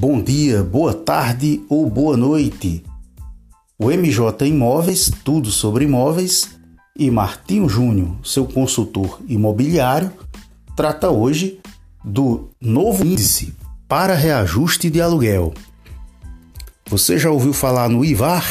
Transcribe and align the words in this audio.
bom 0.00 0.22
dia, 0.22 0.62
boa 0.62 0.94
tarde 0.94 1.62
ou 1.68 1.90
boa 1.90 2.16
noite. 2.16 2.82
O 3.78 3.90
MJ 3.90 4.46
Imóveis, 4.46 5.12
tudo 5.22 5.50
sobre 5.50 5.84
imóveis, 5.84 6.58
e 6.96 7.10
Martinho 7.10 7.68
Júnior, 7.68 8.16
seu 8.24 8.46
consultor 8.46 9.20
imobiliário, 9.28 10.10
trata 10.74 11.10
hoje 11.10 11.60
do 12.02 12.48
novo 12.58 13.04
índice 13.04 13.52
para 13.86 14.14
reajuste 14.14 14.88
de 14.88 15.02
aluguel. 15.02 15.52
Você 16.86 17.18
já 17.18 17.30
ouviu 17.30 17.52
falar 17.52 17.90
no 17.90 18.02
IVAR? 18.02 18.50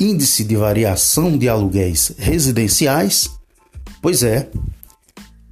Índice 0.00 0.44
de 0.44 0.56
Variação 0.56 1.36
de 1.36 1.46
Aluguéis 1.46 2.14
Residenciais? 2.16 3.28
Pois 4.00 4.22
é, 4.22 4.48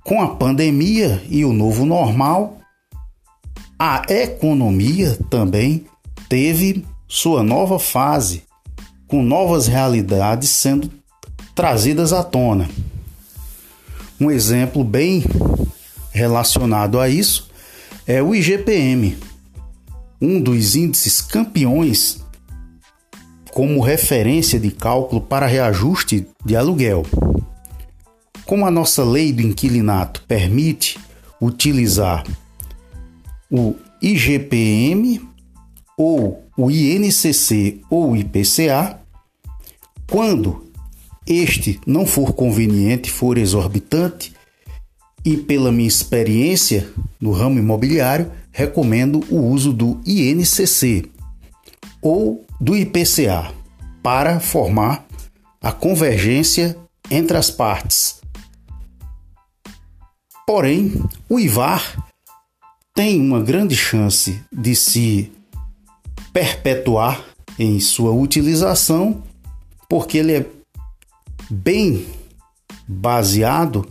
com 0.02 0.22
a 0.22 0.36
pandemia 0.36 1.22
e 1.28 1.44
o 1.44 1.52
novo 1.52 1.84
normal, 1.84 2.56
a 3.78 4.02
economia 4.08 5.18
também 5.28 5.84
teve 6.28 6.84
sua 7.06 7.42
nova 7.42 7.78
fase, 7.78 8.42
com 9.06 9.22
novas 9.22 9.66
realidades 9.66 10.48
sendo 10.48 10.90
trazidas 11.54 12.12
à 12.12 12.22
tona. 12.22 12.68
Um 14.18 14.30
exemplo 14.30 14.82
bem 14.82 15.24
relacionado 16.10 16.98
a 16.98 17.08
isso 17.08 17.50
é 18.06 18.22
o 18.22 18.34
IGPM, 18.34 19.16
um 20.20 20.40
dos 20.40 20.74
índices 20.74 21.20
campeões 21.20 22.24
como 23.52 23.80
referência 23.80 24.58
de 24.58 24.70
cálculo 24.70 25.20
para 25.20 25.46
reajuste 25.46 26.26
de 26.44 26.56
aluguel. 26.56 27.04
Como 28.44 28.66
a 28.66 28.70
nossa 28.70 29.04
lei 29.04 29.32
do 29.32 29.42
inquilinato 29.42 30.22
permite 30.26 30.98
utilizar 31.40 32.24
o 33.50 33.74
IGPM 34.02 35.20
ou 35.96 36.44
o 36.56 36.70
INCC 36.70 37.82
ou 37.90 38.16
IPCA, 38.16 39.00
quando 40.10 40.66
este 41.26 41.80
não 41.86 42.06
for 42.06 42.32
conveniente, 42.32 43.10
for 43.10 43.36
exorbitante, 43.36 44.34
e 45.24 45.36
pela 45.36 45.72
minha 45.72 45.88
experiência 45.88 46.88
no 47.20 47.32
ramo 47.32 47.58
imobiliário, 47.58 48.30
recomendo 48.52 49.24
o 49.28 49.40
uso 49.40 49.72
do 49.72 50.00
INCC 50.06 51.10
ou 52.00 52.46
do 52.60 52.76
IPCA 52.76 53.52
para 54.02 54.38
formar 54.38 55.04
a 55.60 55.72
convergência 55.72 56.76
entre 57.10 57.36
as 57.36 57.50
partes. 57.50 58.20
Porém, 60.46 60.92
o 61.28 61.40
IVAR 61.40 62.05
tem 62.96 63.20
uma 63.20 63.42
grande 63.42 63.76
chance 63.76 64.42
de 64.50 64.74
se 64.74 65.30
perpetuar 66.32 67.22
em 67.58 67.78
sua 67.78 68.10
utilização, 68.10 69.22
porque 69.86 70.16
ele 70.16 70.32
é 70.32 70.46
bem 71.50 72.06
baseado 72.88 73.86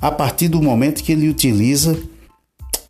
a 0.00 0.10
partir 0.10 0.48
do 0.48 0.60
momento 0.60 1.02
que 1.04 1.12
ele 1.12 1.28
utiliza 1.28 1.96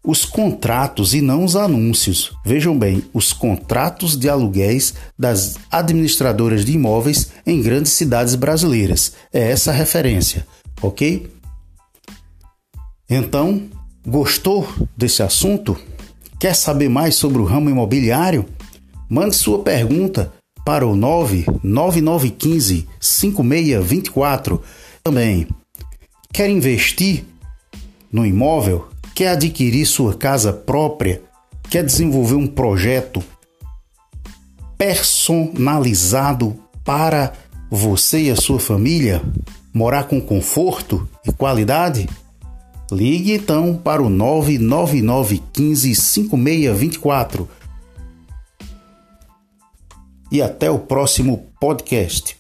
os 0.03 0.25
contratos 0.25 1.13
e 1.13 1.21
não 1.21 1.45
os 1.45 1.55
anúncios. 1.55 2.33
Vejam 2.47 2.79
bem, 2.79 3.05
os 3.13 3.35
contratos 3.35 4.17
de 4.17 4.27
aluguéis 4.27 4.95
das 5.19 5.57
administradoras 5.71 6.65
de 6.65 6.73
imóveis 6.73 7.31
em 7.45 7.61
grandes 7.61 7.93
cidades 7.93 8.35
brasileiras. 8.35 9.13
É 9.31 9.51
essa 9.51 9.71
a 9.71 9.75
referência, 9.75 10.47
ok? 10.81 11.31
Então, 13.11 13.69
gostou 14.07 14.69
desse 14.97 15.23
assunto? 15.23 15.77
Quer 16.39 16.55
saber 16.55 16.89
mais 16.89 17.15
sobre 17.15 17.43
o 17.43 17.45
ramo 17.45 17.69
imobiliário? 17.69 18.47
Mande 19.09 19.35
sua 19.37 19.61
pergunta 19.61 20.33
para 20.65 20.87
o 20.87 20.95
99915 20.95 22.87
5624. 23.01 24.63
Também 25.03 25.49
quer 26.33 26.49
investir 26.51 27.25
no 28.13 28.25
imóvel? 28.27 28.89
Quer 29.15 29.29
adquirir 29.31 29.87
sua 29.87 30.15
casa 30.15 30.53
própria? 30.53 31.23
Quer 31.71 31.85
desenvolver 31.85 32.37
um 32.37 32.47
projeto 32.47 33.23
personalizado 34.77 36.57
para 36.85 37.33
você 37.71 38.25
e 38.25 38.31
a 38.31 38.37
sua 38.37 38.61
família? 38.61 39.23
Morar 39.75 40.05
com 40.05 40.21
conforto 40.21 41.09
e 41.27 41.33
qualidade? 41.33 42.09
Ligue 42.91 43.33
então 43.35 43.77
para 43.77 44.03
o 44.03 44.09
99915 44.09 45.95
5624. 45.95 47.49
E 50.31 50.41
até 50.41 50.71
o 50.71 50.79
próximo 50.79 51.47
podcast. 51.61 52.38